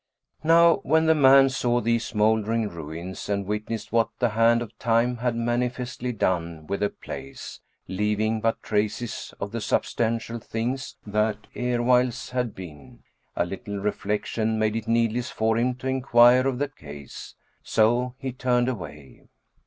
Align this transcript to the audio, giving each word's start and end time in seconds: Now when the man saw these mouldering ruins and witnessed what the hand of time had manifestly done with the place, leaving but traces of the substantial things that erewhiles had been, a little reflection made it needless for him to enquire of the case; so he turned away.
Now 0.43 0.77
when 0.77 1.05
the 1.05 1.13
man 1.13 1.49
saw 1.49 1.79
these 1.79 2.15
mouldering 2.15 2.69
ruins 2.69 3.29
and 3.29 3.45
witnessed 3.45 3.91
what 3.91 4.09
the 4.17 4.29
hand 4.29 4.63
of 4.63 4.75
time 4.79 5.17
had 5.17 5.35
manifestly 5.35 6.11
done 6.11 6.65
with 6.65 6.79
the 6.79 6.89
place, 6.89 7.59
leaving 7.87 8.41
but 8.41 8.63
traces 8.63 9.31
of 9.39 9.51
the 9.51 9.61
substantial 9.61 10.39
things 10.39 10.97
that 11.05 11.45
erewhiles 11.55 12.31
had 12.31 12.55
been, 12.55 13.03
a 13.35 13.45
little 13.45 13.77
reflection 13.77 14.57
made 14.57 14.75
it 14.75 14.87
needless 14.87 15.29
for 15.29 15.55
him 15.55 15.75
to 15.75 15.87
enquire 15.87 16.47
of 16.47 16.57
the 16.57 16.67
case; 16.69 17.35
so 17.61 18.15
he 18.17 18.31
turned 18.31 18.69
away. 18.69 19.27